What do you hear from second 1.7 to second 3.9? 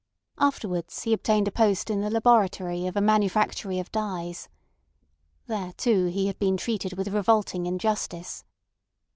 in the laboratory of a manufactory